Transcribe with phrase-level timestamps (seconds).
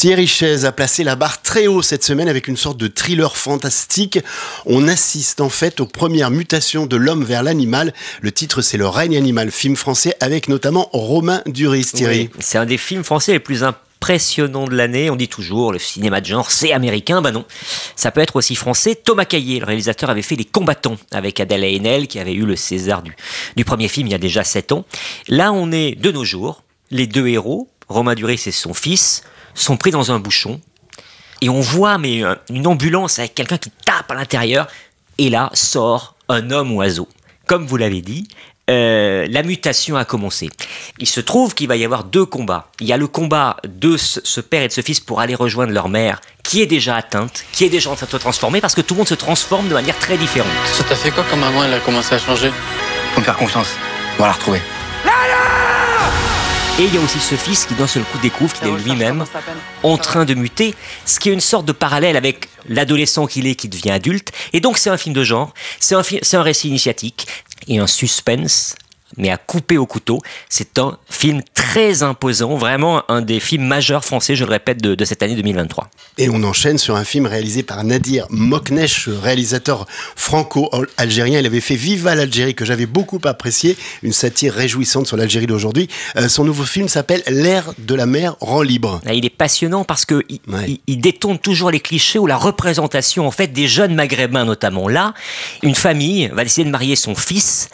[0.00, 3.36] Thierry Chaise a placé la barre très haut cette semaine avec une sorte de thriller
[3.36, 4.18] fantastique.
[4.64, 7.92] On assiste en fait aux premières mutations de l'homme vers l'animal.
[8.22, 11.84] Le titre c'est Le règne animal, film français avec notamment Romain Duris.
[11.92, 12.30] Thierry.
[12.38, 15.10] c'est un des films français les plus impressionnants de l'année.
[15.10, 17.20] On dit toujours le cinéma de genre, c'est américain.
[17.20, 17.44] Ben non,
[17.94, 18.94] ça peut être aussi français.
[18.94, 22.56] Thomas Caillé, le réalisateur, avait fait Les Combattants avec Adèle Haenel, qui avait eu le
[22.56, 23.14] César du,
[23.54, 24.86] du premier film il y a déjà sept ans.
[25.28, 26.62] Là, on est de nos jours.
[26.90, 29.24] Les deux héros, Romain Duris et son fils,
[29.54, 30.60] sont pris dans un bouchon.
[31.40, 34.66] Et on voit mais euh, une ambulance avec quelqu'un qui tape à l'intérieur.
[35.18, 37.08] Et là sort un homme oiseau.
[37.46, 38.28] Comme vous l'avez dit,
[38.70, 40.48] euh, la mutation a commencé.
[40.98, 42.68] Il se trouve qu'il va y avoir deux combats.
[42.78, 45.72] Il y a le combat de ce, père et de ce fils pour aller rejoindre
[45.72, 48.74] leur mère, qui est déjà atteinte, qui est déjà en train de se transformer, parce
[48.74, 50.52] que tout le monde se transforme de manière très différente.
[50.66, 52.52] Ça t'a fait quoi quand maman elle a commencé à changer?
[53.14, 53.70] Faut me faire confiance.
[54.18, 54.60] On va la retrouver.
[56.80, 59.26] Et il y a aussi ce fils qui d'un seul coup découvre qu'il est lui-même
[59.82, 63.54] en train de muter, ce qui est une sorte de parallèle avec l'adolescent qu'il est
[63.54, 64.32] qui devient adulte.
[64.54, 67.26] Et donc c'est un film de genre, c'est un, un récit initiatique
[67.68, 68.76] et un suspense
[69.16, 70.20] mais à couper au couteau.
[70.48, 75.04] C'est un film très imposant, vraiment un des films majeurs français, je le répète, de,
[75.04, 75.88] cette année 2023.
[76.18, 79.86] Et on enchaîne sur un film réalisé par Nadir Moknesh, réalisateur
[80.16, 81.40] franco-algérien.
[81.40, 85.88] Il avait fait Viva l'Algérie, que j'avais beaucoup apprécié, une satire réjouissante sur l'Algérie d'aujourd'hui.
[86.16, 89.00] Euh, son nouveau film s'appelle L'air de la mer rend libre.
[89.06, 90.24] Ah, il est passionnant parce que
[90.86, 94.88] il, détourne toujours les clichés ou la représentation en fait des jeunes maghrébins notamment.
[94.88, 95.14] Là,
[95.62, 97.70] une famille va décider de marier son fils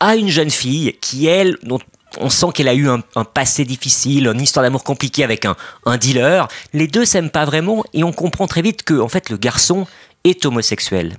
[0.00, 1.78] à une jeune fille qui, elle, dont
[2.18, 5.56] on sent qu'elle a eu un, passé difficile, une histoire d'amour compliquée avec un,
[5.96, 6.48] dealer.
[6.72, 9.86] Les deux s'aiment pas vraiment et on comprend très vite que, en fait, le garçon
[10.24, 11.18] est homosexuel.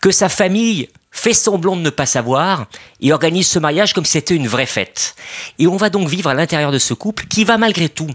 [0.00, 2.66] Que sa famille fait semblant de ne pas savoir
[3.00, 5.16] et organise ce mariage comme si c'était une vraie fête.
[5.58, 8.10] Et on va donc vivre à l'intérieur de ce couple qui va malgré tout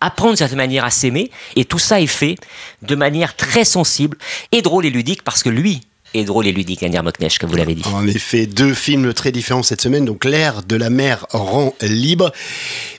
[0.00, 2.36] apprendre de cette manière à s'aimer et tout ça est fait
[2.82, 4.16] de manière très sensible
[4.52, 5.82] et drôle et ludique parce que lui
[6.14, 7.82] et drôle et ludique, Anir Moknesh, comme vous l'avez dit.
[7.92, 10.04] En effet, deux films très différents cette semaine.
[10.04, 12.32] Donc, L'air de la mer rend libre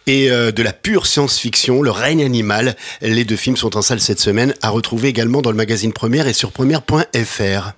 [0.08, 2.76] et euh, de la pure science-fiction, Le règne animal.
[3.02, 6.28] Les deux films sont en salle cette semaine, à retrouver également dans le magazine Première
[6.28, 7.74] et sur première.fr.